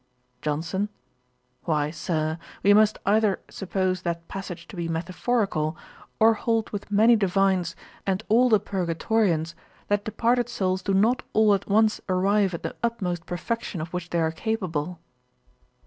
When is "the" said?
8.49-8.59, 12.63-12.75